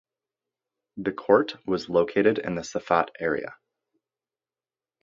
[0.97, 3.53] The court was located in the Safat area.